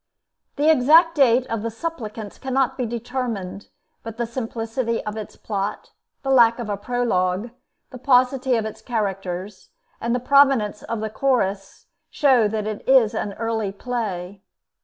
The 0.55 0.71
exact 0.71 1.13
date 1.13 1.45
of 1.45 1.61
the 1.61 1.69
'Suppliants' 1.69 2.39
cannot 2.41 2.75
be 2.75 2.87
determined; 2.87 3.67
but 4.01 4.17
the 4.17 4.25
simplicity 4.25 5.05
of 5.05 5.15
its 5.15 5.35
plot, 5.35 5.91
the 6.23 6.31
lack 6.31 6.57
of 6.57 6.69
a 6.69 6.75
prologue, 6.75 7.51
the 7.91 7.99
paucity 7.99 8.55
of 8.57 8.65
its 8.65 8.81
characters, 8.81 9.69
and 10.01 10.15
the 10.15 10.19
prominence 10.19 10.81
of 10.81 11.01
the 11.01 11.11
Chorus, 11.11 11.85
show 12.09 12.47
that 12.47 12.65
it 12.65 12.83
is 12.89 13.13
an 13.13 13.33
early 13.33 13.71
play. 13.71 14.41